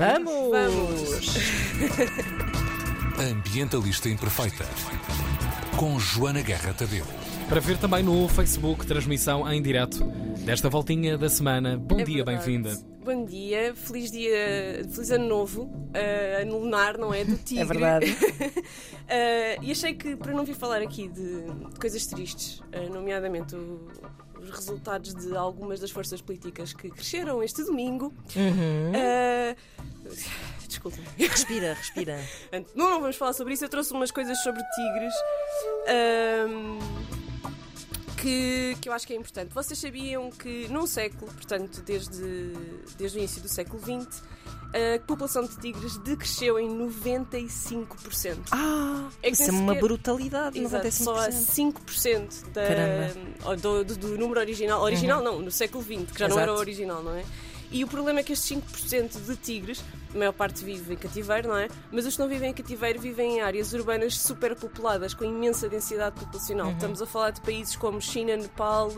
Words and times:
Vamos! 0.00 0.48
Vamos! 0.50 1.36
Ambientalista 3.20 4.08
Imperfeita. 4.08 4.64
Com 5.76 5.98
Joana 6.00 6.40
Guerra 6.40 6.72
Tadeu. 6.72 7.04
Para 7.50 7.60
ver 7.60 7.76
também 7.76 8.02
no 8.02 8.26
Facebook, 8.26 8.86
transmissão 8.86 9.46
em 9.52 9.60
direto 9.60 10.02
desta 10.38 10.70
voltinha 10.70 11.18
da 11.18 11.28
semana. 11.28 11.76
Bom 11.76 12.00
É 12.00 12.04
dia, 12.04 12.24
bem-vinda. 12.24 12.78
Bom 13.04 13.26
dia, 13.26 13.74
feliz 13.74 14.10
dia, 14.10 14.86
feliz 14.90 15.10
ano 15.10 15.28
novo, 15.28 15.64
uh, 15.64 16.40
ano 16.40 16.60
lunar, 16.60 16.96
não 16.96 17.12
é? 17.12 17.22
Do 17.22 17.36
tigre. 17.44 17.60
É 17.62 17.66
verdade. 17.66 18.06
Uh, 18.10 19.60
e 19.60 19.70
achei 19.70 19.92
que, 19.92 20.16
para 20.16 20.32
não 20.32 20.46
vir 20.46 20.54
falar 20.54 20.80
aqui 20.80 21.08
de, 21.08 21.42
de 21.42 21.78
coisas 21.78 22.06
tristes, 22.06 22.60
uh, 22.60 22.90
nomeadamente 22.90 23.54
o- 23.54 23.86
os 24.42 24.50
resultados 24.50 25.14
de 25.14 25.36
algumas 25.36 25.80
das 25.80 25.90
forças 25.90 26.20
políticas 26.20 26.72
que 26.72 26.90
cresceram 26.90 27.42
este 27.42 27.62
domingo. 27.62 28.12
Uhum. 28.36 28.92
uh, 28.92 29.56
Desculpa. 30.66 30.98
Respira, 31.18 31.74
respira. 31.74 32.20
Não, 32.74 32.90
não 32.90 33.00
vamos 33.00 33.16
falar 33.16 33.32
sobre 33.32 33.54
isso. 33.54 33.64
Eu 33.64 33.68
trouxe 33.68 33.92
umas 33.92 34.10
coisas 34.10 34.40
sobre 34.42 34.62
tigres 34.74 35.14
ahm, 35.88 36.78
que, 38.20 38.76
que 38.80 38.88
eu 38.88 38.92
acho 38.92 39.06
que 39.06 39.12
é 39.12 39.16
importante. 39.16 39.52
Vocês 39.54 39.78
sabiam 39.78 40.30
que 40.30 40.66
num 40.68 40.86
século, 40.86 41.30
portanto, 41.32 41.80
desde, 41.84 42.52
desde 42.98 43.16
o 43.16 43.20
início 43.20 43.40
do 43.42 43.48
século 43.48 43.80
XX, 43.82 44.22
a 44.72 45.00
população 45.06 45.42
de 45.44 45.56
tigres 45.58 45.96
decresceu 45.98 46.58
em 46.58 46.68
95%. 46.68 48.36
Ah, 48.52 49.08
É 49.22 49.30
isso 49.30 49.42
é 49.42 49.50
uma 49.50 49.72
sequer- 49.74 49.80
brutalidade, 49.82 50.58
Exato, 50.58 50.86
95%. 50.86 50.90
só 51.04 51.16
há 51.16 51.28
5% 51.30 52.44
da, 52.52 53.54
do, 53.56 53.84
do- 53.84 53.96
do 53.96 54.18
número 54.18 54.40
original. 54.40 54.80
Original 54.82 55.22
não, 55.22 55.40
no 55.40 55.50
século 55.50 55.82
XX, 55.82 56.12
que 56.12 56.18
já 56.18 56.28
não 56.28 56.36
Exato. 56.36 56.40
era 56.40 56.52
o 56.54 56.56
original, 56.58 57.02
não 57.02 57.14
é? 57.16 57.24
E 57.72 57.84
o 57.84 57.86
problema 57.86 58.20
é 58.20 58.22
que 58.22 58.32
estes 58.32 58.58
5% 58.58 59.26
de 59.26 59.36
tigres, 59.36 59.84
a 60.12 60.18
maior 60.18 60.32
parte 60.32 60.64
vive 60.64 60.94
em 60.94 60.96
cativeiro, 60.96 61.48
não 61.48 61.56
é? 61.56 61.68
Mas 61.92 62.04
os 62.04 62.14
que 62.16 62.20
não 62.20 62.28
vivem 62.28 62.50
em 62.50 62.54
cativeiro 62.54 63.00
vivem 63.00 63.36
em 63.36 63.40
áreas 63.40 63.72
urbanas 63.72 64.18
superpopuladas, 64.18 65.14
com 65.14 65.24
imensa 65.24 65.68
densidade 65.68 66.18
populacional. 66.18 66.68
Uhum. 66.68 66.72
Estamos 66.72 67.00
a 67.00 67.06
falar 67.06 67.30
de 67.30 67.40
países 67.40 67.76
como 67.76 68.00
China, 68.00 68.36
Nepal, 68.36 68.92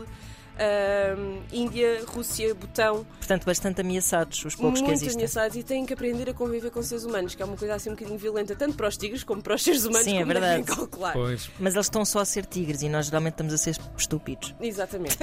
ahm, 0.59 1.39
Índia, 1.51 2.03
Rússia, 2.07 2.53
Butão, 2.55 3.05
Portanto, 3.17 3.45
bastante 3.45 3.81
ameaçados 3.81 4.43
os 4.45 4.55
poucos 4.55 4.79
que 4.81 4.85
muito 4.87 4.97
existem. 4.97 5.15
ameaçados 5.21 5.55
e 5.57 5.63
têm 5.63 5.85
que 5.85 5.93
aprender 5.93 6.29
a 6.29 6.33
conviver 6.33 6.69
com 6.71 6.81
seres 6.83 7.03
humanos, 7.05 7.35
que 7.35 7.41
é 7.41 7.45
uma 7.45 7.55
coisa 7.57 7.75
assim 7.75 7.89
um 7.89 7.93
bocadinho 7.93 8.17
violenta, 8.19 8.55
tanto 8.55 8.75
para 8.75 8.87
os 8.87 8.97
tigres 8.97 9.23
como 9.23 9.41
para 9.41 9.55
os 9.55 9.63
seres 9.63 9.85
humanos, 9.85 10.03
Sim, 10.05 10.17
é 10.19 10.25
verdade. 10.25 10.63
calcular. 10.63 11.13
Pois. 11.13 11.49
Mas 11.59 11.73
eles 11.73 11.85
estão 11.85 12.03
só 12.05 12.19
a 12.19 12.25
ser 12.25 12.45
tigres 12.45 12.81
e 12.81 12.89
nós 12.89 13.05
geralmente 13.07 13.33
estamos 13.33 13.53
a 13.53 13.57
ser 13.57 13.77
estúpidos. 13.97 14.53
Exatamente. 14.59 15.17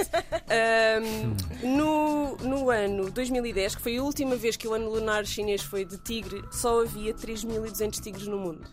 Ahm, 0.48 1.36
no, 1.62 2.36
no 2.36 2.70
ano 2.70 3.10
2010, 3.10 3.76
que 3.76 3.82
foi 3.82 3.96
a 3.98 4.02
última 4.02 4.36
vez 4.36 4.56
que 4.56 4.66
o 4.66 4.74
ano 4.74 4.88
lunar 4.90 5.24
chinês 5.26 5.62
foi 5.62 5.84
de 5.84 5.98
tigre, 5.98 6.42
só 6.50 6.82
havia 6.82 7.14
3.200 7.14 8.00
tigres 8.00 8.26
no 8.26 8.38
mundo. 8.38 8.66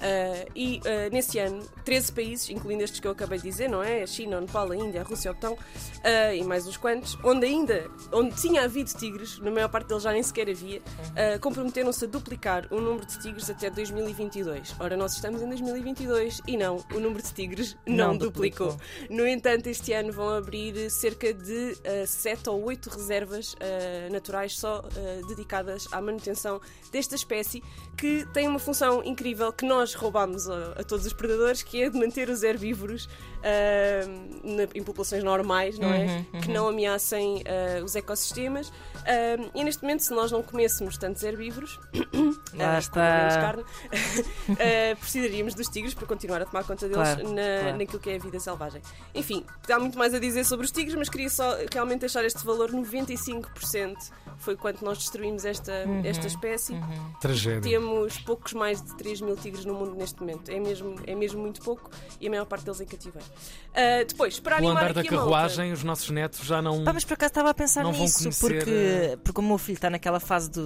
Ah, 0.00 0.46
e 0.54 0.80
ah, 0.84 1.10
nesse 1.12 1.38
ano, 1.38 1.62
13 1.84 2.12
países, 2.12 2.50
incluindo 2.50 2.82
estes 2.82 3.00
que 3.00 3.06
eu 3.06 3.12
acabei 3.12 3.38
de 3.38 3.44
dizer, 3.44 3.68
não 3.68 3.82
é? 3.82 4.02
A 4.02 4.06
China, 4.06 4.38
o 4.38 4.40
Nepal, 4.40 4.70
a 4.70 4.76
Índia, 4.76 5.00
a 5.00 5.04
Rússia, 5.04 5.30
o 5.30 5.34
Butão 5.34 5.56
ah, 6.04 6.34
e 6.34 6.42
mais 6.42 6.66
uns 6.66 6.76
quantos, 6.76 7.18
onde 7.22 7.46
ainda, 7.46 7.90
onde 8.12 8.34
tinha 8.36 8.62
havido 8.62 8.90
tigres, 8.94 9.38
na 9.40 9.50
maior 9.50 9.68
parte 9.68 9.88
deles 9.88 10.02
já 10.02 10.12
nem 10.12 10.22
sequer 10.22 10.48
havia, 10.48 10.80
ah, 11.16 11.38
comprometeram-se 11.38 12.04
a 12.04 12.08
duplicar 12.08 12.66
o 12.70 12.80
número 12.80 13.04
de 13.06 13.18
tigres 13.20 13.50
até 13.50 13.68
2022. 13.70 14.74
Ora, 14.78 14.96
nós 14.96 15.12
estamos 15.14 15.42
em 15.42 15.48
2022 15.48 16.40
e 16.46 16.56
não, 16.56 16.84
o 16.94 17.00
número 17.00 17.22
de 17.22 17.32
tigres 17.32 17.76
não, 17.86 18.08
Não 18.08 18.16
duplicou. 18.16 18.68
duplicou. 18.72 19.16
No 19.16 19.26
entanto, 19.26 19.66
este 19.66 19.92
ano 19.92 20.12
vão 20.12 20.30
abrir 20.30 20.90
cerca 20.90 21.32
de 21.34 21.76
7 22.06 22.48
ou 22.48 22.62
8 22.64 22.88
reservas 22.90 23.54
naturais 24.10 24.58
só 24.58 24.82
dedicadas 25.28 25.86
à 25.92 26.00
manutenção 26.00 26.60
desta 26.90 27.14
espécie, 27.14 27.62
que 27.96 28.26
tem 28.32 28.48
uma 28.48 28.58
função 28.58 29.02
incrível 29.04 29.52
que 29.52 29.64
nós 29.64 29.89
roubamos 29.94 30.48
a, 30.48 30.72
a 30.78 30.84
todos 30.84 31.06
os 31.06 31.12
predadores, 31.12 31.62
que 31.62 31.82
é 31.82 31.90
de 31.90 31.98
manter 31.98 32.28
os 32.28 32.42
herbívoros 32.42 33.08
ah, 33.42 34.06
na- 34.44 34.68
em 34.74 34.82
populações 34.82 35.22
normais, 35.24 35.78
não 35.78 35.92
é? 35.92 36.24
Uhum, 36.32 36.40
Que 36.40 36.50
não 36.50 36.68
ameacem 36.68 37.42
ah, 37.46 37.82
os 37.84 37.94
ecossistemas. 37.96 38.72
Ah, 39.06 39.50
e 39.54 39.64
neste 39.64 39.82
momento, 39.82 40.00
se 40.00 40.12
nós 40.12 40.30
não 40.32 40.42
comêssemos 40.42 40.96
tantos 40.98 41.22
herbívoros, 41.22 41.78
Lá 42.54 42.78
está. 42.78 43.56
precisaríamos 45.00 45.54
dos 45.54 45.68
tigres 45.68 45.94
para 45.94 46.06
continuar 46.06 46.42
a 46.42 46.44
tomar 46.44 46.64
conta 46.64 46.88
deles 46.88 47.00
Claro, 47.14 47.32
na, 47.34 47.60
claro. 47.62 47.78
naquilo 47.78 47.98
que 48.00 48.10
é 48.10 48.16
a 48.16 48.18
vida 48.18 48.38
selvagem. 48.40 48.82
Enfim, 49.14 49.44
há 49.70 49.78
muito 49.78 49.96
mais 49.98 50.12
a 50.14 50.18
dizer 50.18 50.44
sobre 50.44 50.66
os 50.66 50.72
tigres, 50.72 50.94
mas 50.94 51.08
queria 51.08 51.30
só 51.30 51.56
realmente 51.72 52.00
deixar 52.00 52.24
este 52.24 52.44
valor: 52.44 52.70
95% 52.70 53.96
foi 54.38 54.56
quanto 54.56 54.84
nós 54.84 54.98
destruímos 54.98 55.44
esta, 55.44 55.70
Uhum, 55.86 56.02
esta 56.04 56.26
espécie. 56.26 56.74
Tragédia. 57.20 57.60
Temos 57.70 58.18
poucos 58.18 58.52
mais 58.52 58.82
de 58.82 58.94
3 58.96 59.20
mil 59.20 59.36
tigres 59.36 59.64
no 59.64 59.74
mundo 59.74 59.79
neste 59.86 60.20
momento. 60.20 60.50
É 60.50 60.58
mesmo, 60.60 60.94
é 61.06 61.14
mesmo 61.14 61.40
muito 61.40 61.60
pouco 61.62 61.90
e 62.20 62.26
a 62.26 62.30
maior 62.30 62.44
parte 62.46 62.64
deles 62.64 62.80
em 62.80 62.86
cativeiro. 62.86 63.26
Ah, 63.74 64.04
depois, 64.06 64.38
para 64.40 64.56
O 64.56 64.58
animar 64.58 64.82
andar 64.84 64.92
da 64.94 65.04
carruagem, 65.04 65.72
os 65.72 65.82
nossos 65.84 66.10
netos 66.10 66.40
já 66.46 66.60
não. 66.62 66.84
Pá, 66.84 66.92
mas 66.92 67.04
por 67.04 67.14
acaso 67.14 67.30
estava 67.30 67.50
a 67.50 67.54
pensar 67.54 67.82
Não 67.82 67.92
vão 67.92 68.02
nisso, 68.02 68.18
conhecer, 68.24 68.40
porque, 68.40 68.70
eh, 68.70 69.18
porque 69.22 69.40
o 69.40 69.42
meu 69.42 69.58
filho 69.58 69.76
está 69.76 69.90
naquela 69.90 70.20
fase 70.20 70.50
de, 70.50 70.60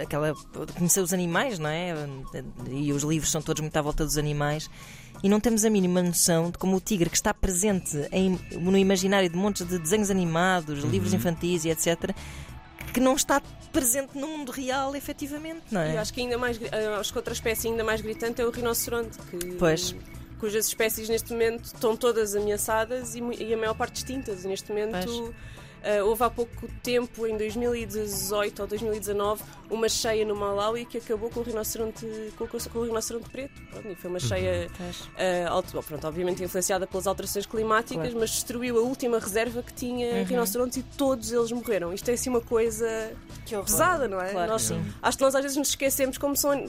aquela, 0.00 0.32
de 0.32 0.72
conhecer 0.74 1.00
os 1.00 1.12
animais, 1.12 1.58
não 1.58 1.68
é? 1.70 1.94
E 2.70 2.92
os 2.92 3.02
livros 3.02 3.30
são 3.30 3.42
todos 3.42 3.60
muito 3.60 3.76
à 3.76 3.82
volta 3.82 4.04
dos 4.04 4.16
animais. 4.18 4.68
E 5.22 5.28
não 5.28 5.40
temos 5.40 5.64
a 5.64 5.70
mínima 5.70 6.02
noção 6.02 6.50
de 6.50 6.58
como 6.58 6.76
o 6.76 6.80
tigre, 6.80 7.08
que 7.08 7.16
está 7.16 7.32
presente 7.32 7.96
em- 8.12 8.38
no 8.60 8.76
imaginário 8.76 9.28
de 9.30 9.36
montes 9.36 9.66
de 9.66 9.78
desenhos 9.78 10.10
animados, 10.10 10.82
livros 10.84 11.12
Uhum. 11.12 11.18
infantis 11.18 11.64
e 11.64 11.70
etc., 11.70 12.10
que 12.94 13.00
não 13.00 13.14
está 13.16 13.42
presente 13.72 14.16
no 14.16 14.28
mundo 14.28 14.52
real, 14.52 14.94
efetivamente, 14.94 15.62
não 15.70 15.80
é? 15.80 15.98
acho 15.98 16.14
que 16.14 16.20
ainda 16.20 16.38
mais, 16.38 16.58
acho 17.00 17.12
que 17.12 17.18
outra 17.18 17.34
espécie 17.34 17.66
ainda 17.66 17.82
mais 17.82 18.00
gritante 18.00 18.40
é 18.40 18.46
o 18.46 18.50
rinoceronte, 18.50 19.18
que, 19.30 19.36
Pois. 19.58 19.94
cujas 20.38 20.68
espécies 20.68 21.08
neste 21.08 21.32
momento 21.32 21.64
estão 21.64 21.96
todas 21.96 22.36
ameaçadas 22.36 23.16
e, 23.16 23.20
e 23.20 23.52
a 23.52 23.56
maior 23.56 23.74
parte 23.74 23.96
extintas. 23.96 24.44
E 24.44 24.48
neste 24.48 24.70
momento 24.72 25.34
ah, 25.84 26.04
houve 26.04 26.24
há 26.24 26.30
pouco 26.30 26.66
tempo, 26.82 27.26
em 27.26 27.36
2018 27.36 28.62
ou 28.62 28.66
2019, 28.68 29.42
uma 29.70 29.88
cheia 29.88 30.24
no 30.24 30.34
Malawi 30.34 30.84
que 30.86 30.98
acabou 30.98 31.30
com 31.30 31.40
o 31.40 31.42
rinoceronte, 31.42 32.06
com, 32.36 32.44
o- 32.44 32.48
com 32.48 32.78
o 32.78 32.84
rinoceronte 32.84 33.28
preto. 33.30 33.52
Pronto, 33.70 33.88
e 33.88 33.94
foi 33.94 34.10
uma 34.10 34.18
cheia 34.20 34.68
Pois. 34.76 35.08
ah, 35.16 35.50
alto- 35.50 35.82
pronto, 35.82 36.06
obviamente 36.06 36.42
influenciada 36.42 36.86
pelas 36.86 37.06
alterações 37.06 37.46
climáticas, 37.46 38.02
Claro. 38.04 38.18
mas 38.20 38.30
destruiu 38.30 38.78
a 38.78 38.80
última 38.80 39.18
reserva 39.18 39.62
que 39.62 39.72
tinha 39.74 40.14
Uhum. 40.18 40.24
rinocerontes 40.24 40.78
e 40.78 40.82
todos 40.82 41.32
eles 41.32 41.52
morreram. 41.52 41.92
Isto 41.92 42.10
é 42.10 42.14
assim 42.14 42.30
uma 42.30 42.40
coisa 42.40 43.12
pesada, 43.64 44.08
não 44.08 44.20
é? 44.20 44.30
Claro, 44.32 44.50
Nós-. 44.52 44.72
Acho 45.02 45.18
que 45.18 45.24
nós 45.24 45.34
às 45.34 45.42
vezes 45.42 45.56
nos 45.56 45.68
esquecemos 45.68 46.18
como 46.18 46.36
são. 46.36 46.66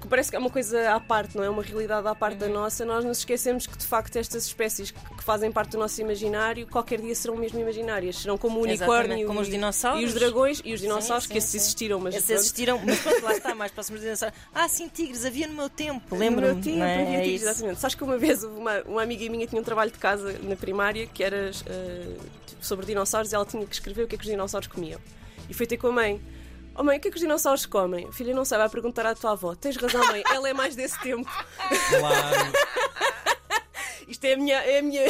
Que 0.00 0.06
Parece 0.08 0.30
que 0.30 0.36
é 0.36 0.38
uma 0.38 0.50
coisa 0.50 0.92
à 0.94 1.00
parte, 1.00 1.36
não 1.36 1.42
é? 1.44 1.50
Uma 1.50 1.62
realidade 1.62 2.06
à 2.06 2.14
parte 2.14 2.34
Uhum. 2.34 2.38
da 2.40 2.48
nossa. 2.48 2.84
Nós 2.84 3.04
nos 3.04 3.18
esquecemos 3.18 3.66
que, 3.66 3.76
de 3.76 3.84
facto, 3.86 4.16
estas 4.16 4.46
espécies 4.46 4.90
que 4.90 5.16
que 5.16 5.24
fazem 5.24 5.50
parte 5.50 5.70
do 5.70 5.78
nosso 5.78 6.00
imaginário, 6.00 6.66
qualquer 6.68 7.00
dia 7.00 7.14
serão 7.14 7.36
mesmo 7.36 7.58
imaginárias. 7.58 8.16
Serão 8.18 8.38
como 8.38 8.60
o 8.60 8.62
unicórnio 8.62 9.26
como 9.26 9.40
os 9.40 9.48
e- 9.48 9.50
dinossauros. 9.52 10.02
e 10.02 10.04
os 10.04 10.14
dragões 10.14 10.62
e 10.64 10.72
os 10.72 10.80
dinossauros, 10.80 11.24
Sim, 11.24 11.28
que 11.32 11.34
sim, 11.34 11.38
esses 11.38 11.50
sim. 11.50 11.56
existiram, 11.58 11.98
mas 11.98 12.14
Esses 12.14 12.30
existiram, 12.30 12.80
mas 12.84 13.00
pronto, 13.00 13.24
lá 13.24 13.32
está, 13.34 13.54
mais 13.54 13.72
próximos 13.72 14.00
de 14.00 14.06
dinossauros. 14.06 14.38
Ah, 14.54 14.68
sim, 14.68 14.88
tigres, 14.88 15.24
havia 15.24 15.46
no 15.48 15.54
meu 15.54 15.68
tempo, 15.68 16.02
No 16.10 16.16
meu 16.16 16.28
lembro-me. 16.30 16.62
tempo, 16.62 16.78
é? 16.82 17.02
havia 17.02 17.18
É 17.18 17.22
tigres, 17.22 17.42
exatamente. 17.42 17.80
Sabes 17.80 17.94
que 17.96 18.04
uma 18.04 18.16
vez 18.18 18.44
uma, 18.44 18.80
uma 18.82 19.02
amiga 19.02 19.28
minha 19.30 19.46
tinha 19.46 19.60
um 19.60 19.64
trabalho 19.64 19.90
de 19.90 19.98
casa 19.98 20.38
na 20.42 20.54
primária 20.54 21.06
que 21.06 21.24
era 21.24 21.50
eh, 21.66 22.06
sobre 22.60 22.86
dinossauros 22.86 23.32
e 23.32 23.34
ela 23.34 23.44
tinha 23.44 23.66
que 23.66 23.74
escrever 23.74 24.04
o 24.04 24.06
que 24.06 24.14
é 24.14 24.18
que 24.18 24.24
os 24.24 24.30
dinossauros 24.30 24.68
comiam. 24.68 25.00
E 25.48 25.54
foi 25.54 25.66
ter 25.66 25.76
com 25.76 25.88
a 25.88 25.92
mãe. 25.92 26.20
Oh 26.78 26.82
mãe, 26.84 26.98
o 26.98 27.00
que 27.00 27.08
é 27.08 27.10
que 27.10 27.16
os 27.16 27.22
dinossauros 27.22 27.64
comem? 27.66 28.10
Filha, 28.12 28.34
não 28.34 28.44
sei, 28.44 28.58
vai 28.58 28.68
perguntar 28.68 29.06
à 29.06 29.14
tua 29.14 29.32
avó. 29.32 29.54
Tens 29.54 29.76
razão, 29.76 30.04
mãe, 30.08 30.22
ela 30.32 30.48
é 30.48 30.52
mais 30.52 30.76
desse 30.76 31.00
tempo. 31.00 31.30
Claro. 31.98 32.52
Isto 34.08 34.24
é 34.24 34.34
a 34.34 34.36
minha, 34.36 34.56
é 34.62 34.78
a 34.78 34.82
minha, 34.82 35.02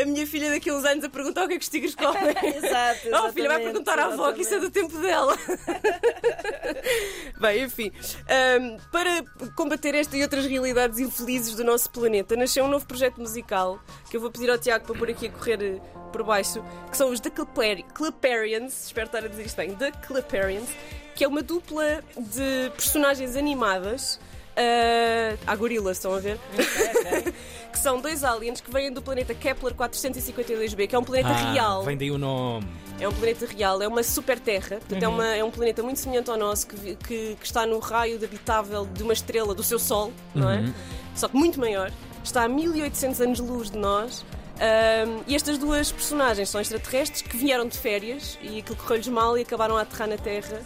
a 0.00 0.04
minha 0.04 0.24
filha 0.28 0.48
daqui 0.48 0.70
a 0.70 0.74
uns 0.74 0.84
anos 0.84 1.04
a 1.04 1.08
perguntar 1.08 1.44
o 1.44 1.48
que 1.48 1.54
é 1.54 1.58
que 1.58 1.64
os 1.64 1.68
tigres 1.68 1.94
comem. 1.96 2.22
Exato, 2.54 3.08
Oh, 3.12 3.32
filha, 3.32 3.48
vai 3.48 3.60
perguntar 3.60 3.98
à 3.98 4.04
avó 4.04 4.32
que 4.32 4.42
isso 4.42 4.54
é 4.54 4.60
do 4.60 4.70
tempo 4.70 4.96
dela. 4.98 5.36
Bem, 7.40 7.64
enfim. 7.64 7.90
ahm, 8.28 8.76
para 8.92 9.24
combater 9.56 9.94
esta 9.96 10.16
e 10.16 10.22
outras 10.22 10.46
realidades 10.46 11.00
infelizes 11.00 11.56
do 11.56 11.64
nosso 11.64 11.90
planeta, 11.90 12.36
nasceu 12.36 12.64
um 12.64 12.68
novo 12.68 12.86
projeto 12.86 13.20
musical 13.20 13.80
que 14.08 14.16
eu 14.16 14.20
vou 14.20 14.30
pedir 14.30 14.48
ao 14.48 14.58
Tiago 14.58 14.86
para 14.86 14.94
pôr 14.96 15.10
aqui 15.10 15.26
a 15.26 15.30
correr 15.30 15.60
eh, 15.60 15.80
por 16.12 16.22
baixo, 16.22 16.64
que 16.90 16.96
são 16.96 17.10
os 17.10 17.18
The 17.18 17.30
Clipperians, 17.30 18.86
espero 18.86 19.06
estar 19.06 19.24
a 19.24 19.28
dizer 19.28 19.46
isto 19.46 19.56
bem, 19.56 19.74
The 19.74 19.90
Clipperians, 20.06 20.68
que 21.14 21.24
é 21.24 21.28
uma 21.28 21.42
dupla 21.42 22.02
de 22.16 22.70
personagens 22.76 23.36
animadas. 23.36 24.18
ah, 24.56 25.36
há 25.46 25.56
gorilas, 25.56 25.96
estão 25.96 26.14
a 26.14 26.18
ver? 26.20 26.38
que 27.72 27.78
são 27.78 28.00
dois 28.00 28.22
aliens 28.22 28.60
que 28.60 28.70
vêm 28.70 28.92
do 28.92 29.02
planeta 29.02 29.34
Kepler 29.34 29.74
452b, 29.74 30.86
que 30.88 30.94
é 30.94 30.98
um 30.98 31.02
planeta 31.04 31.28
Ah, 31.30 31.52
real. 31.52 31.82
Vem 31.82 31.96
daí 31.96 32.10
o 32.10 32.18
nome. 32.18 32.66
É 33.00 33.08
um 33.08 33.12
planeta 33.12 33.46
real, 33.46 33.82
é 33.82 33.88
uma 33.88 34.04
super 34.04 34.38
terra, 34.38 34.76
portanto 34.78 35.02
é, 35.02 35.08
uma- 35.08 35.26
é 35.34 35.42
um 35.42 35.50
planeta 35.50 35.82
muito 35.82 35.98
semelhante 35.98 36.30
ao 36.30 36.36
nosso, 36.36 36.68
que, 36.68 36.76
que- 36.94 37.36
que 37.40 37.44
está 37.44 37.66
no 37.66 37.80
raio 37.80 38.18
de 38.18 38.24
habitável 38.24 38.86
de 38.86 39.02
uma 39.02 39.12
estrela 39.12 39.52
do 39.54 39.64
seu 39.64 39.78
Sol, 39.80 40.12
não 40.34 40.48
é? 40.48 40.72
Só 41.16 41.26
que 41.26 41.36
muito 41.36 41.58
maior. 41.58 41.90
Está 42.22 42.44
a 42.44 42.48
1800 42.48 43.20
anos-luz 43.20 43.70
de 43.70 43.78
nós. 43.78 44.24
ahm, 44.60 45.22
e 45.26 45.34
estas 45.34 45.58
duas 45.58 45.90
personagens 45.90 46.48
são 46.48 46.60
extraterrestres 46.60 47.22
que 47.22 47.36
vieram 47.36 47.66
de 47.66 47.76
férias 47.76 48.38
e 48.40 48.60
aquilo 48.60 48.76
correu-lhes 48.76 49.08
mal 49.08 49.36
e 49.36 49.42
acabaram 49.42 49.76
a 49.76 49.80
aterrar 49.80 50.08
na 50.08 50.16
Terra. 50.16 50.60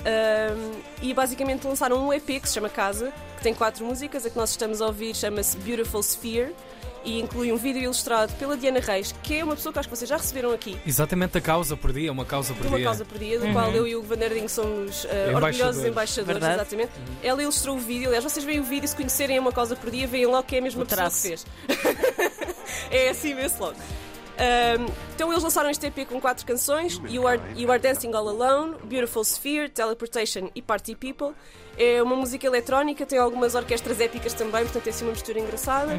Um, 0.00 0.80
e 1.02 1.12
basicamente 1.12 1.66
lançaram 1.66 2.06
um 2.06 2.12
EP 2.12 2.40
que 2.40 2.48
se 2.48 2.54
chama 2.54 2.68
Casa, 2.68 3.12
que 3.36 3.42
tem 3.42 3.54
quatro 3.54 3.84
músicas. 3.84 4.24
A 4.24 4.30
que 4.30 4.36
nós 4.36 4.50
estamos 4.50 4.80
a 4.80 4.86
ouvir 4.86 5.14
chama-se 5.14 5.56
Beautiful 5.58 6.02
Sphere 6.02 6.54
e 7.04 7.20
inclui 7.20 7.52
um 7.52 7.56
vídeo 7.56 7.82
ilustrado 7.82 8.32
pela 8.34 8.56
Diana 8.56 8.80
Reis, 8.80 9.14
que 9.22 9.38
é 9.38 9.44
uma 9.44 9.54
pessoa 9.54 9.72
que 9.72 9.78
acho 9.78 9.88
que 9.88 9.96
vocês 9.96 10.08
já 10.08 10.16
receberam 10.16 10.52
aqui. 10.52 10.78
Exatamente 10.86 11.38
a 11.38 11.40
causa 11.40 11.76
por 11.76 11.92
dia, 11.92 12.10
uma 12.12 12.24
causa 12.24 12.54
por 12.54 12.66
uma 12.66 12.76
dia. 12.76 12.86
causa 12.86 13.04
por 13.04 13.18
dia, 13.18 13.38
do 13.38 13.52
qual 13.52 13.70
eu 13.72 13.86
e 13.86 13.96
o 13.96 14.02
Vanderding 14.02 14.48
somos 14.48 15.04
uh, 15.04 15.08
orgulhosos 15.34 15.84
embaixadores, 15.84 16.40
Verdade. 16.40 16.54
exatamente. 16.60 16.92
Ela 17.22 17.42
ilustrou 17.42 17.76
o 17.76 17.80
vídeo, 17.80 18.08
aliás, 18.08 18.24
vocês 18.24 18.44
veem 18.44 18.60
o 18.60 18.64
vídeo, 18.64 18.88
se 18.88 18.96
conhecerem 18.96 19.38
uma 19.38 19.52
causa 19.52 19.76
por 19.76 19.90
dia, 19.90 20.06
veem 20.06 20.26
logo 20.26 20.42
que 20.42 20.56
é 20.56 20.58
a 20.58 20.62
mesma 20.62 20.82
O 20.82 20.86
pessoa 20.86 21.08
que 21.08 21.16
fez. 21.16 21.46
é 22.90 23.10
assim 23.10 23.34
mesmo 23.34 23.58
logo. 23.60 23.76
Um, 24.38 24.86
então 25.14 25.32
eles 25.32 25.42
lançaram 25.42 25.68
este 25.68 25.86
EP 25.86 26.06
com 26.08 26.20
quatro 26.20 26.46
canções: 26.46 27.00
you 27.08 27.26
are, 27.26 27.40
you 27.56 27.70
are 27.70 27.80
Dancing 27.80 28.12
All 28.14 28.28
Alone, 28.28 28.76
Beautiful 28.84 29.22
Sphere, 29.22 29.68
Teleportation 29.68 30.50
e 30.54 30.62
Party 30.62 30.94
People. 30.94 31.34
É 31.76 32.02
uma 32.02 32.14
música 32.14 32.46
eletrónica, 32.46 33.04
tem 33.04 33.18
algumas 33.18 33.54
orquestras 33.54 34.00
épicas 34.00 34.34
também, 34.34 34.62
portanto 34.64 34.86
é 34.86 34.90
assim 34.90 35.04
uma 35.04 35.12
mistura 35.12 35.38
engraçada. 35.38 35.92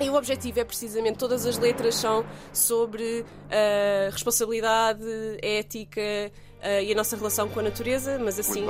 E 0.00 0.10
o 0.10 0.14
objetivo 0.14 0.58
é 0.58 0.64
precisamente, 0.64 1.18
todas 1.18 1.46
as 1.46 1.56
letras 1.56 1.94
são 1.94 2.24
sobre 2.52 3.20
uh, 3.20 4.10
responsabilidade, 4.10 5.04
ética 5.40 6.00
uh, 6.00 6.82
e 6.82 6.92
a 6.92 6.94
nossa 6.94 7.16
relação 7.16 7.48
com 7.48 7.60
a 7.60 7.62
natureza, 7.62 8.18
mas 8.18 8.38
assim 8.38 8.66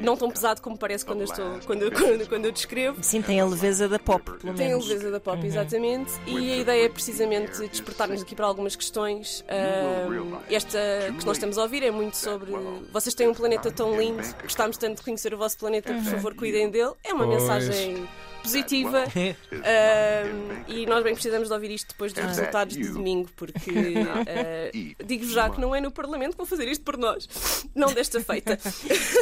não 0.00 0.16
tão 0.16 0.30
pesado 0.30 0.60
como 0.62 0.76
parece 0.76 1.04
quando 1.04 1.20
eu, 1.20 1.24
estou, 1.24 1.58
quando, 1.66 1.82
eu- 1.82 1.92
quando, 1.92 2.28
quando 2.28 2.44
eu 2.46 2.52
descrevo. 2.52 3.02
Sim, 3.02 3.22
tem 3.22 3.40
a 3.40 3.44
leveza 3.46 3.88
da 3.88 3.98
pop, 3.98 4.22
pelo 4.38 4.54
Tem 4.54 4.66
a 4.66 4.68
menos. 4.70 4.86
leveza 4.88 5.10
da 5.10 5.20
pop, 5.20 5.44
exatamente. 5.46 6.12
E 6.26 6.52
a 6.52 6.56
ideia 6.58 6.86
é 6.86 6.88
precisamente 6.88 7.66
despertar-nos 7.68 8.22
aqui 8.22 8.34
para 8.34 8.46
algumas 8.46 8.76
questões. 8.76 9.44
Ahm, 9.48 10.38
esta 10.50 10.78
que 11.18 11.24
nós 11.26 11.36
estamos 11.36 11.58
a 11.58 11.62
ouvir 11.62 11.82
é 11.82 11.90
muito 11.90 12.16
sobre. 12.16 12.50
Vocês 12.92 13.14
têm 13.14 13.28
um 13.28 13.34
planeta 13.34 13.70
tão 13.70 13.98
lindo, 13.98 14.22
gostamos 14.42 14.76
tanto 14.76 14.96
de 14.98 15.02
conhecer 15.02 15.32
o 15.34 15.38
vosso 15.38 15.58
planeta, 15.58 15.92
por 15.92 16.02
favor, 16.04 16.34
cuidem 16.34 16.70
dele. 16.70 16.92
É 17.04 17.12
uma 17.12 17.26
Pois. 17.26 17.40
mensagem 17.42 18.08
positiva. 18.44 19.04
Ahm, 19.52 20.64
e 20.68 20.86
nós 20.86 21.02
bem 21.02 21.14
precisamos 21.14 21.48
de 21.48 21.54
ouvir 21.54 21.70
isto 21.72 21.88
depois 21.88 22.12
dos 22.12 22.22
resultados 22.24 22.76
de 22.76 22.88
domingo, 22.88 23.28
porque 23.36 23.70
ah, 24.08 25.04
digo-vos 25.04 25.32
já 25.32 25.50
que 25.50 25.60
não 25.60 25.74
é 25.74 25.80
no 25.80 25.90
Parlamento 25.90 26.32
que 26.32 26.36
vou 26.36 26.46
fazer 26.46 26.68
isto 26.68 26.84
por 26.84 26.96
nós, 26.96 27.26
não 27.74 27.92
desta 27.92 28.20
feita. 28.20 28.58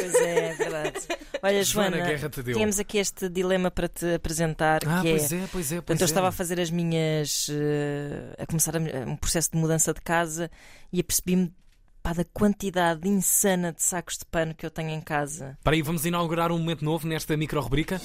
Pois 0.03 0.15
é, 0.15 0.49
é 0.49 0.53
verdade. 0.55 0.99
Olha, 1.41 1.63
Joana 1.63 1.97
Joana, 2.17 2.29
tínhamos 2.29 2.79
aqui 2.79 2.97
este 2.97 3.29
dilema 3.29 3.71
para 3.71 3.87
te 3.87 4.13
apresentar, 4.15 4.81
Ah, 4.85 5.01
que 5.01 5.07
é... 5.07 5.11
pois 5.11 5.31
é, 5.31 5.37
pois 5.37 5.41
é, 5.41 5.47
pois 5.51 5.69
Portanto, 5.69 6.01
eu 6.01 6.05
é. 6.05 6.05
estava 6.05 6.27
a 6.27 6.31
fazer 6.31 6.59
as 6.59 6.69
minhas. 6.69 7.47
eh, 7.49 8.35
a 8.37 8.45
começar 8.45 8.75
a- 8.75 8.79
um 9.09 9.15
processo 9.15 9.51
de 9.51 9.57
mudança 9.57 9.93
de 9.93 10.01
casa 10.01 10.51
e 10.91 10.99
apercebi-me 10.99 11.53
pá, 12.01 12.11
da 12.13 12.25
quantidade 12.25 13.07
insana 13.07 13.71
de 13.71 13.81
sacos 13.81 14.17
de 14.17 14.25
pano 14.25 14.53
que 14.53 14.65
eu 14.65 14.69
tenho 14.71 14.89
em 14.89 15.01
casa. 15.01 15.57
Para 15.63 15.73
aí, 15.73 15.81
vamos 15.81 16.05
inaugurar 16.05 16.51
um 16.51 16.57
momento 16.57 16.83
novo 16.83 17.07
nesta 17.07 17.35
micro-rubrica. 17.37 18.01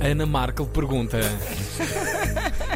Ana 0.00 0.26
Markel 0.26 0.66
pergunta. 0.66 1.18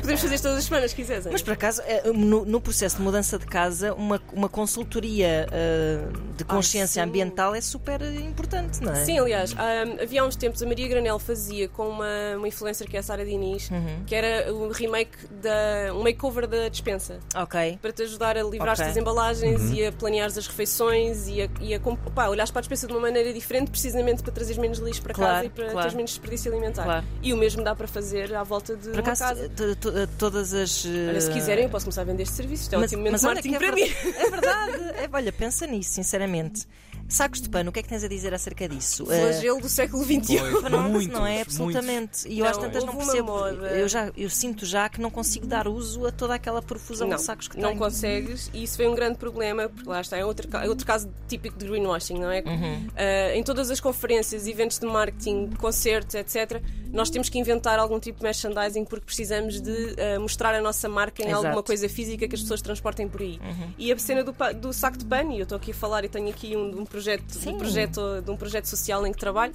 Podemos 0.02 0.20
fazer 0.20 0.40
todas 0.40 0.58
as 0.58 0.64
semanas, 0.64 0.90
se 0.90 0.96
quiseres. 0.96 1.26
Mas 1.30 1.40
por 1.42 1.52
acaso, 1.54 1.80
eh, 1.86 2.10
no, 2.12 2.44
no 2.44 2.60
processo 2.60 2.96
de 2.96 3.02
mudança 3.02 3.38
de 3.38 3.46
casa, 3.46 3.94
uma, 3.94 4.20
uma 4.32 4.48
consultoria 4.48 5.46
eh, 5.50 5.98
de 6.36 6.44
consciência 6.44 7.02
sim. 7.02 7.08
ambiental 7.08 7.54
é 7.54 7.60
super 7.60 8.02
importante, 8.02 8.82
não 8.82 8.92
é? 8.92 9.04
Sim, 9.04 9.18
aliás, 9.18 9.54
há- 9.56 10.02
havia 10.02 10.22
há 10.22 10.26
uns 10.26 10.36
tempos 10.36 10.62
a 10.62 10.66
Maria 10.66 10.88
Granel 10.88 11.18
fazia 11.18 11.68
com 11.68 11.88
uma, 11.88 12.36
uma 12.36 12.48
influencer 12.48 12.88
que 12.88 12.96
é 12.96 13.00
a 13.00 13.02
Sara 13.02 13.24
Diniz, 13.24 13.70
Uhum. 13.70 14.04
que 14.06 14.14
era 14.14 14.52
o 14.52 14.68
remake 14.70 15.16
da. 15.40 15.94
um 15.94 16.02
makeover 16.02 16.46
da 16.46 16.68
dispensa. 16.68 17.18
Ok. 17.34 17.78
Para 17.80 17.92
te 17.92 18.02
ajudar 18.02 18.36
a 18.36 18.42
livrar-te 18.42 18.80
Ok. 18.82 18.88
das 18.88 18.96
embalagens 18.96 19.70
e 19.72 19.86
a 19.86 19.92
planeares 19.92 20.36
as 20.36 20.46
refeições 20.48 21.28
e 21.28 21.42
a, 21.42 21.48
e 21.60 21.74
a 21.74 21.80
pá, 22.14 22.28
olhares 22.28 22.50
para 22.50 22.58
a 22.58 22.62
dispensa 22.62 22.86
de 22.86 22.92
uma 22.92 23.00
maneira 23.02 23.32
diferente, 23.32 23.70
precisamente 23.70 24.22
para 24.22 24.32
trazeres 24.32 24.58
menos 24.58 24.78
lixo 24.78 25.00
para 25.02 25.14
Claro, 25.14 25.32
casa 25.34 25.44
e 25.46 25.48
para 25.48 25.64
claro. 25.66 25.78
teres 25.80 25.94
menos 25.94 26.10
desperdício 26.10 26.50
alimentar. 26.50 26.84
Claro. 26.84 27.06
E 27.22 27.32
o 27.32 27.36
mesmo 27.36 27.62
dá 27.62 27.74
para 27.74 27.86
fazer 27.86 28.34
à 28.34 28.42
volta 28.42 28.74
de 28.76 28.88
Por 28.88 28.94
uma 28.94 29.00
acaso, 29.00 29.20
casa. 29.24 29.48
To- 29.92 30.06
to- 30.06 30.12
todas 30.18 30.52
as. 30.54 30.84
eh, 30.86 31.06
Olha, 31.10 31.20
se 31.20 31.30
quiserem, 31.30 31.64
eu 31.64 31.70
posso 31.70 31.84
começar 31.86 32.02
a 32.02 32.04
vender 32.04 32.22
este 32.24 32.34
serviço. 32.34 32.62
Isto 32.64 32.74
é 32.74 32.78
um 32.78 32.82
ótimo 32.82 33.02
olha 33.06 33.18
marketing 33.18 33.54
é 33.54 33.58
para 33.58 33.72
mim. 33.72 33.84
ver- 33.86 34.14
É 34.16 34.30
verdade. 34.30 34.72
É, 34.96 35.08
olha, 35.12 35.32
pensa 35.32 35.66
nisso, 35.66 35.90
sinceramente. 35.94 36.66
Sacos 37.08 37.42
de 37.42 37.50
pano, 37.50 37.68
o 37.68 37.72
que 37.72 37.80
é 37.80 37.82
que 37.82 37.88
tens 37.90 38.02
a 38.04 38.08
dizer 38.08 38.32
acerca 38.32 38.66
disso? 38.66 39.06
Eh, 39.12 39.20
Flagelo 39.20 39.60
do 39.60 39.68
século 39.68 40.02
XXI. 40.02 40.38
Pois, 40.38 40.62
Não, 40.72 40.88
muitos, 40.88 41.12
não 41.12 41.26
é 41.26 41.34
muitos. 41.34 41.54
absolutamente. 41.54 42.28
E 42.28 42.38
eu 42.38 42.44
Não, 42.44 42.50
às 42.50 42.56
tantas 42.56 42.84
não 42.84 42.96
percebo. 42.96 43.46
Eu, 43.48 43.86
já, 43.88 44.10
eu 44.16 44.30
sinto 44.30 44.64
já 44.64 44.88
que 44.88 44.98
não 45.00 45.10
consigo 45.10 45.46
dar 45.46 45.68
uso 45.68 46.06
a 46.06 46.12
toda 46.12 46.34
aquela 46.34 46.62
profusão 46.62 47.06
Não, 47.08 47.16
de 47.16 47.22
sacos 47.22 47.48
que 47.48 47.58
não 47.58 47.70
tenho. 47.70 47.78
consegues 47.80 48.50
e 48.54 48.62
isso 48.62 48.76
foi 48.76 48.86
um 48.88 48.94
grande 48.94 49.18
problema, 49.18 49.68
porque 49.68 49.88
lá 49.88 50.00
está, 50.00 50.16
é 50.16 50.24
outro, 50.24 50.48
é 50.56 50.68
outro 50.68 50.86
caso 50.86 51.12
típico 51.28 51.58
de 51.58 51.66
greenwashing, 51.66 52.18
não 52.18 52.30
é? 52.30 52.42
Uhum. 52.46 52.86
Ah, 52.96 53.34
em 53.36 53.42
todas 53.42 53.70
as 53.70 53.78
conferências, 53.80 54.46
eventos 54.46 54.78
de 54.78 54.86
marketing, 54.86 55.50
concertos, 55.58 56.14
etc., 56.14 56.62
nós 56.92 57.10
temos 57.10 57.28
que 57.28 57.38
inventar 57.38 57.78
algum 57.78 57.98
tipo 57.98 58.18
de 58.18 58.24
merchandising 58.24 58.84
porque 58.84 59.06
precisamos 59.06 59.60
de 59.60 59.96
ah, 59.98 60.20
mostrar 60.20 60.54
a 60.54 60.60
nossa 60.60 60.88
marca 60.88 61.22
em 61.22 61.26
Exato. 61.26 61.40
Uhum. 61.40 61.46
alguma 61.48 61.62
coisa 61.62 61.88
física 61.88 62.28
que 62.28 62.34
as 62.34 62.42
pessoas 62.42 62.60
transportem 62.60 63.08
por 63.08 63.22
aí. 63.22 63.40
E 63.78 63.90
a 63.90 63.98
cena 63.98 64.22
do, 64.22 64.34
do 64.60 64.72
saco 64.72 64.98
de 64.98 65.04
pano, 65.04 65.32
e 65.32 65.38
eu 65.38 65.44
estou 65.44 65.56
aqui 65.56 65.70
a 65.70 65.74
falar 65.74 66.04
e 66.04 66.08
tenho 66.08 66.28
aqui 66.28 66.56
um, 66.56 66.80
um 66.80 66.84
projeto, 66.84 67.24
Sim. 67.30 67.54
um 67.54 67.58
projeto, 67.58 68.20
de 68.22 68.30
um 68.30 68.36
projeto 68.36 68.66
social 68.66 69.06
em 69.06 69.12
que 69.12 69.18
trabalho. 69.18 69.54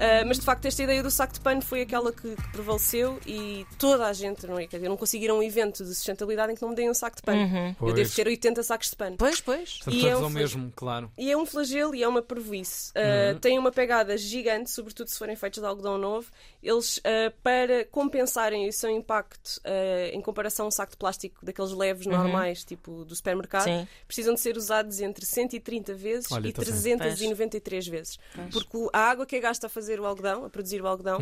Uh, 0.00 0.26
mas 0.26 0.38
de 0.38 0.44
facto 0.46 0.64
esta 0.64 0.82
ideia 0.82 1.02
do 1.02 1.10
saco 1.10 1.34
de 1.34 1.40
pano 1.40 1.60
foi 1.60 1.82
aquela 1.82 2.10
que, 2.10 2.34
que 2.34 2.48
prevaleceu 2.52 3.18
e 3.26 3.66
toda 3.78 4.06
a 4.06 4.12
gente, 4.14 4.46
não 4.46 4.58
é? 4.58 4.66
Quer 4.66 4.76
dizer, 4.78 4.86
eu 4.86 4.90
não 4.90 4.96
consegui 4.96 5.26
ir 5.26 5.30
a 5.30 5.34
um 5.34 5.42
evento 5.42 5.84
de 5.84 5.94
sustentabilidade 5.94 6.52
em 6.52 6.54
que 6.54 6.62
não 6.62 6.70
me 6.70 6.74
deem 6.74 6.88
um 6.90 6.94
saco 6.94 7.16
de 7.16 7.22
pano. 7.22 7.40
Eu 7.42 7.74
Pois. 7.78 7.94
devo 7.94 8.14
ter 8.14 8.26
80 8.26 8.62
sacos 8.62 8.90
de 8.90 8.96
pano. 8.96 9.16
Pois, 9.18 9.40
pois. 9.40 9.68
Estão 9.68 9.92
E 9.92 10.08
é 10.08 10.16
um 10.16 10.30
mesmo, 10.30 10.72
claro. 10.74 11.12
E 11.18 11.30
é 11.30 11.36
um 11.36 11.44
flagelo 11.44 11.94
e 11.94 12.02
é 12.02 12.08
uma 12.08 12.22
parvoíce. 12.22 12.92
Uh, 12.92 13.38
Tem 13.40 13.58
uma 13.58 13.70
pegada 13.70 14.16
gigante, 14.16 14.70
sobretudo 14.70 15.08
se 15.08 15.18
forem 15.18 15.36
feitos 15.36 15.60
de 15.60 15.66
algodão 15.66 15.98
novo. 15.98 16.28
Eles, 16.62 16.98
uh, 16.98 17.02
para 17.42 17.84
compensarem 17.86 18.68
o 18.68 18.72
seu 18.72 18.88
impacto 18.90 19.58
uh, 19.58 20.14
em 20.14 20.20
comparação 20.20 20.66
a 20.66 20.68
um 20.68 20.70
saco 20.70 20.92
de 20.92 20.96
plástico 20.98 21.44
daqueles 21.44 21.72
leves 21.72 22.06
normais, 22.06 22.64
tipo 22.64 23.04
do 23.04 23.14
supermercado, 23.14 23.64
Sim. 23.64 23.86
precisam 24.06 24.34
de 24.34 24.40
ser 24.40 24.56
usados 24.56 25.00
entre 25.00 25.24
130 25.26 25.94
vezes 25.94 26.30
Olha, 26.32 26.48
e 26.48 26.52
tá 26.52 26.62
certo. 26.62 26.76
393 26.78 27.86
vezes. 27.88 28.18
Porque 28.52 28.76
o- 28.76 28.90
a 28.92 28.98
água 29.10 29.26
que 29.26 29.36
é 29.36 29.40
gasta 29.40 29.66
a 29.66 29.70
fazer 29.70 29.89
o 29.98 30.06
algodão, 30.06 30.44
a 30.44 30.50
produzir 30.50 30.82
o 30.82 30.86
algodão, 30.86 31.18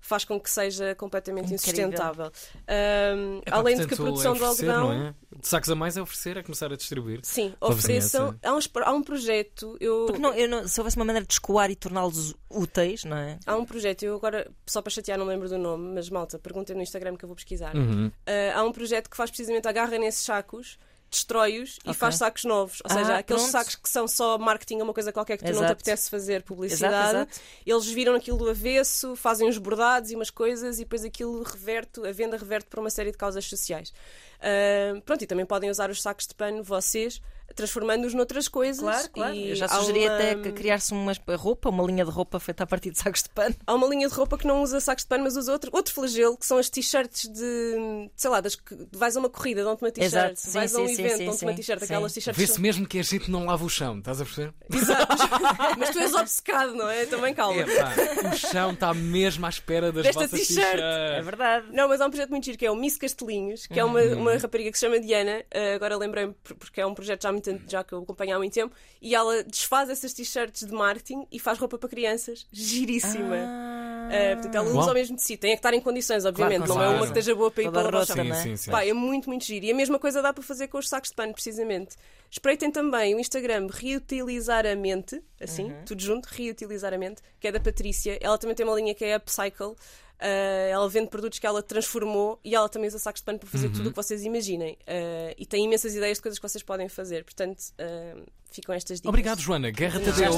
faz 0.00 0.24
com 0.24 0.38
que 0.38 0.50
seja 0.50 0.94
completamente 0.94 1.52
Incrível. 1.54 1.86
insustentável. 1.88 2.30
Um, 2.68 3.38
Epá, 3.38 3.56
além 3.56 3.76
de 3.76 3.86
que 3.86 3.94
a 3.94 3.96
portanto, 3.96 4.04
produção 4.06 4.34
é 4.34 4.38
do 4.38 4.44
oferecer, 4.44 4.70
algodão. 4.70 4.98
Não 4.98 5.06
é? 5.08 5.14
De 5.40 5.48
sacos 5.48 5.70
a 5.70 5.74
mais 5.74 5.96
é 5.96 6.02
oferecer, 6.02 6.36
é 6.36 6.42
começar 6.42 6.72
a 6.72 6.76
distribuir. 6.76 7.20
Sim, 7.22 7.54
ofereçam. 7.60 8.26
vizinhança. 8.32 8.38
Há, 8.42 8.54
uns- 8.54 8.70
há 8.84 8.92
um 8.92 9.02
projeto. 9.02 9.76
Eu, 9.80 10.04
Porque 10.06 10.20
não, 10.20 10.34
eu 10.34 10.48
não- 10.48 10.68
se 10.68 10.78
houvesse 10.78 10.96
uma 10.96 11.04
maneira 11.04 11.26
de 11.26 11.32
escoar 11.32 11.70
e 11.70 11.74
torná-los 11.76 12.34
úteis, 12.50 13.04
não 13.04 13.16
é? 13.16 13.38
Há 13.46 13.56
um 13.56 13.64
projeto, 13.64 14.02
eu 14.02 14.14
agora, 14.14 14.50
só 14.66 14.82
para 14.82 14.90
chatear, 14.90 15.18
não 15.18 15.24
lembro 15.26 15.48
do 15.48 15.56
nome, 15.58 15.94
mas 15.94 16.10
malta, 16.10 16.38
perguntem 16.38 16.76
no 16.76 16.82
Instagram 16.82 17.16
que 17.16 17.24
eu 17.24 17.28
vou 17.28 17.36
pesquisar. 17.36 17.74
Uhum. 17.74 18.10
Ah, 18.26 18.58
há 18.60 18.62
um 18.64 18.72
projeto 18.72 19.08
que 19.08 19.16
faz 19.16 19.30
precisamente 19.30 19.66
agarra 19.66 19.96
nesses 19.98 20.22
sacos, 20.24 20.78
destrói-os 21.12 21.76
e 21.84 21.90
Ok. 21.90 21.94
faz 21.94 22.16
sacos 22.16 22.44
novos. 22.44 22.80
Ou 22.84 22.90
Ah, 22.90 22.94
seja, 22.94 23.16
aqueles 23.18 23.42
pronto. 23.42 23.52
sacos 23.52 23.76
que 23.76 23.88
são 23.88 24.08
só 24.08 24.36
marketing, 24.38 24.80
uma 24.80 24.92
coisa 24.94 25.12
qualquer 25.12 25.36
que 25.36 25.44
tu 25.44 25.48
não 25.48 25.52
te 25.54 25.58
Exato. 25.58 25.72
apetece 25.72 26.10
fazer 26.10 26.42
publicidade. 26.42 26.94
Exato, 26.94 27.32
exato. 27.32 27.40
Eles 27.66 27.86
viram 27.86 28.14
aquilo 28.14 28.38
do 28.38 28.50
avesso, 28.50 29.14
fazem 29.14 29.48
uns 29.48 29.58
bordados 29.58 30.10
e 30.10 30.14
umas 30.16 30.30
coisas 30.30 30.76
e 30.78 30.84
depois 30.84 31.04
aquilo 31.04 31.42
reverte, 31.42 32.04
a 32.06 32.12
venda 32.12 32.36
reverte 32.36 32.68
para 32.68 32.80
uma 32.80 32.90
série 32.90 33.12
de 33.12 33.18
causas 33.18 33.44
sociais. 33.44 33.92
Ah, 34.40 35.00
pronto, 35.04 35.22
e 35.22 35.26
também 35.26 35.46
podem 35.46 35.70
usar 35.70 35.90
os 35.90 36.02
sacos 36.02 36.26
de 36.26 36.34
pano, 36.34 36.62
vocês, 36.62 37.20
transformando-os 37.54 38.14
noutras 38.14 38.48
coisas. 38.48 38.80
Claro, 38.82 39.10
claro. 39.10 39.34
E 39.34 39.50
Eu 39.50 39.56
já 39.56 39.66
há 39.66 39.68
sugeria 39.80 40.08
uma- 40.10 40.16
até 40.16 40.34
que 40.36 40.52
criar-se 40.52 40.92
uma 40.92 41.12
roupa, 41.36 41.68
uma 41.68 41.84
linha 41.84 42.04
de 42.04 42.10
roupa 42.10 42.38
feita 42.40 42.64
a 42.64 42.66
partir 42.66 42.90
de 42.90 42.98
sacos 42.98 43.22
de 43.22 43.30
pano. 43.30 43.54
Há 43.66 43.74
uma 43.74 43.86
linha 43.86 44.08
de 44.08 44.14
roupa 44.14 44.36
que 44.38 44.46
não 44.46 44.62
usa 44.62 44.80
sacos 44.80 45.04
de 45.04 45.08
pano, 45.08 45.24
mas 45.24 45.36
usa 45.36 45.52
outro, 45.52 45.70
outro 45.72 45.92
flagelo, 45.94 46.36
que 46.36 46.46
são 46.46 46.58
as 46.58 46.68
t-shirts 46.70 47.28
de. 47.28 48.10
sei 48.16 48.30
lá, 48.30 48.40
das 48.40 48.54
que 48.56 48.76
vais 48.92 49.16
a 49.16 49.20
uma 49.20 49.28
corrida, 49.28 49.62
dão-te 49.64 49.82
uma 49.82 49.90
t-shirt. 49.90 50.12
Exato, 50.12 50.40
sim, 50.40 50.52
vais 50.52 50.74
a 50.74 50.80
um 50.80 50.86
sim, 50.86 50.92
evento, 51.04 51.24
dão-te 51.26 51.44
uma 51.44 51.54
t-shirt, 51.54 51.82
aquelas 51.82 52.12
t-shirts. 52.12 52.38
Vê-se 52.38 52.60
mesmo 52.60 52.86
que 52.86 52.98
a 52.98 53.02
gente 53.02 53.30
não 53.30 53.46
lava 53.46 53.64
o 53.64 53.68
chão, 53.68 53.98
estás 53.98 54.20
a 54.20 54.24
perceber? 54.24 54.52
Exato. 54.72 55.16
mas 55.78 55.90
tu 55.90 55.98
és 55.98 56.14
obcecado, 56.14 56.74
não 56.74 56.88
é? 56.88 57.06
Também 57.06 57.34
calma. 57.34 57.60
Epá, 57.62 57.94
o 58.32 58.36
chão 58.36 58.72
está 58.72 58.92
mesmo 58.94 59.44
à 59.46 59.48
espera 59.48 59.92
das 59.92 60.04
Desta 60.04 60.20
vossas 60.22 60.40
t-shirt. 60.40 60.56
t-shirts. 60.58 60.82
É 61.18 61.22
verdade. 61.22 61.66
Não, 61.72 61.88
mas 61.88 62.00
há 62.00 62.06
um 62.06 62.10
projeto 62.10 62.30
muito 62.30 62.44
giro 62.44 62.58
que 62.58 62.66
é 62.66 62.70
o 62.70 62.76
Miss 62.76 62.96
Castelinhos, 62.96 63.66
que 63.66 63.78
é 63.78 63.84
uma, 63.84 64.00
Uhum. 64.00 64.20
uma 64.20 64.36
rapariga 64.36 64.70
que 64.70 64.78
se 64.78 64.84
chama 64.86 64.98
Diana. 65.00 65.42
uh, 65.54 65.74
agora 65.76 65.96
lembrei-me 65.96 66.34
por- 66.42 66.56
porque 66.56 66.80
é 66.80 66.86
um 66.86 66.94
projeto 66.94 67.22
já, 67.22 67.32
muito, 67.32 67.41
já 67.68 67.82
que 67.84 67.92
eu 67.92 68.00
acompanho 68.00 68.36
há 68.36 68.38
muito 68.38 68.52
tempo. 68.52 68.74
E 69.00 69.14
ela 69.14 69.42
desfaz 69.42 69.90
essas 69.90 70.12
t-shirts 70.12 70.66
de 70.66 70.72
marketing 70.72 71.26
e 71.30 71.38
faz 71.38 71.58
roupa 71.58 71.78
para 71.78 71.88
crianças. 71.88 72.46
Giríssima. 72.52 73.36
Ah. 73.36 74.08
Uh, 74.12 74.34
portanto, 74.34 74.54
ela 74.54 74.70
usa 74.70 74.88
ao 74.88 74.94
mesmo 74.94 75.16
tecido. 75.16 75.40
Tem 75.40 75.52
é 75.52 75.54
que 75.54 75.58
estar 75.60 75.72
em 75.72 75.80
condições, 75.80 76.24
obviamente. 76.24 76.66
com 76.66 76.74
não 76.74 76.82
é 76.82 76.88
uma 76.88 76.98
que 76.98 77.06
esteja 77.06 77.34
boa 77.34 77.50
para 77.50 77.62
ir 77.62 77.66
Toda 77.66 77.88
para 77.88 77.98
a 77.98 78.02
é? 78.02 78.04
Sim, 78.04 78.34
sim, 78.34 78.56
sim. 78.56 78.70
Pá, 78.70 78.84
é 78.84 78.92
muito, 78.92 79.28
muito 79.28 79.44
giro. 79.44 79.64
E 79.64 79.70
a 79.70 79.74
mesma 79.74 79.98
coisa 79.98 80.20
dá 80.20 80.32
para 80.32 80.42
fazer 80.42 80.68
com 80.68 80.78
os 80.78 80.88
sacos 80.88 81.10
de 81.10 81.16
pano, 81.16 81.32
precisamente. 81.32 81.96
Espreitem 82.30 82.70
também 82.70 83.14
o 83.14 83.20
Instagram 83.20 83.68
Reutilizar 83.70 84.66
a 84.66 84.74
Mente, 84.74 85.22
assim, 85.40 85.64
Uhum. 85.64 85.84
tudo 85.84 86.02
junto, 86.02 86.26
Reutilizar 86.26 86.92
a 86.92 86.98
Mente, 86.98 87.22
que 87.38 87.46
é 87.46 87.52
da 87.52 87.60
Patrícia. 87.60 88.18
Ela 88.20 88.38
também 88.38 88.56
tem 88.56 88.64
uma 88.66 88.74
linha 88.74 88.94
que 88.94 89.04
é 89.04 89.16
Upcycle. 89.16 89.76
Uh, 90.22 90.70
ela 90.70 90.88
vende 90.88 91.08
produtos 91.08 91.40
que 91.40 91.46
ela 91.46 91.60
transformou 91.60 92.38
e 92.44 92.54
ela 92.54 92.68
também 92.68 92.86
usa 92.86 92.98
sacos 92.98 93.20
de 93.20 93.24
pano 93.24 93.40
para 93.40 93.48
fazer 93.48 93.70
tudo 93.70 93.88
o 93.88 93.90
que 93.90 93.96
vocês 93.96 94.22
imaginem. 94.22 94.74
Uh, 94.82 95.34
e 95.36 95.44
tem 95.44 95.64
imensas 95.64 95.96
ideias 95.96 96.18
de 96.18 96.22
coisas 96.22 96.38
que 96.38 96.48
vocês 96.48 96.62
podem 96.62 96.88
fazer. 96.88 97.24
Portanto, 97.24 97.58
uh, 97.58 98.24
ficam 98.52 98.72
estas 98.72 98.98
dicas. 98.98 99.08
Obrigado, 99.08 99.40
Joana. 99.40 99.70
Guerra 99.70 99.98
Tadeu. 99.98 100.32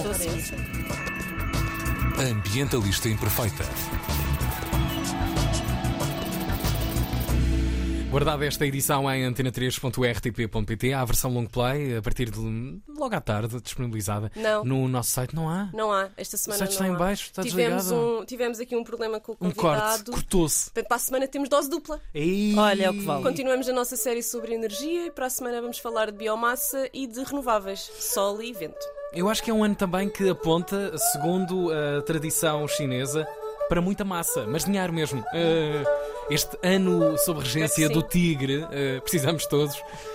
Ambientalista 2.19 3.09
Imperfeita. 3.11 4.24
Guardada 8.15 8.47
esta 8.47 8.65
edição 8.65 9.11
em 9.11 9.29
antena3.rtp.pt, 9.29 10.93
há 10.93 11.01
a 11.01 11.05
versão 11.05 11.33
long 11.35 11.47
play, 11.47 11.97
a 11.97 12.01
partir 12.01 12.31
de 12.31 12.39
logo 12.97 13.13
à 13.13 13.21
tarde, 13.21 13.61
disponibilizada 13.61 14.31
Não. 14.37 14.65
no 14.65 14.87
nosso 14.87 15.11
site. 15.11 15.35
Não 15.35 15.49
há? 15.49 15.69
Não 15.75 15.93
há, 15.93 16.09
esta 16.17 16.37
semana 16.37 16.63
O 16.63 16.67
site 16.69 16.79
não 16.79 16.87
está 16.87 16.87
em 16.87 16.95
há. 16.95 16.97
baixo, 16.97 17.25
está 17.25 17.43
tivemos, 17.43 17.83
desligado. 17.87 18.21
um, 18.21 18.25
tivemos 18.25 18.61
aqui 18.61 18.77
um 18.77 18.85
problema 18.85 19.19
com 19.19 19.33
o 19.33 19.37
Um 19.41 19.51
corte, 19.51 19.81
convidado. 19.81 20.13
cortou-se. 20.13 20.67
Portanto, 20.67 20.87
para 20.87 20.97
a 20.97 21.01
semana 21.01 21.27
temos 21.27 21.49
dose 21.49 21.69
dupla. 21.69 22.01
Ei. 22.15 22.55
Olha, 22.57 22.85
é 22.85 22.91
o 22.91 22.93
que 22.93 23.01
vale. 23.05 23.25
Continuamos 23.25 23.69
a 23.69 23.73
nossa 23.73 23.97
série 23.97 24.23
sobre 24.23 24.55
energia 24.55 25.07
e 25.07 25.11
para 25.11 25.27
a 25.27 25.31
semana 25.31 25.61
vamos 25.61 25.81
falar 25.81 26.13
de 26.13 26.17
biomassa 26.17 26.89
e 26.95 27.09
de 27.09 27.21
renováveis, 27.25 27.81
sol 27.99 28.41
e 28.41 28.53
vento. 28.53 28.79
Eu 29.13 29.29
acho 29.29 29.43
que 29.43 29.51
é 29.51 29.55
um 29.55 29.65
ano 29.65 29.75
também 29.75 30.09
que 30.09 30.29
aponta, 30.29 30.97
segundo 30.99 31.69
a 31.73 32.01
tradição 32.03 32.69
chinesa, 32.69 33.27
para 33.69 33.81
muita 33.81 34.05
massa, 34.05 34.47
mas 34.47 34.65
dinheiro 34.65 34.93
mesmo. 34.93 35.25
Eh, 35.35 35.83
este 36.31 36.59
ano 36.63 37.17
sob 37.19 37.41
regência 37.41 37.89
do 37.89 38.03
tigre, 38.03 38.67
eh, 38.71 39.01
precisamos 39.01 39.47
todos 39.47 39.77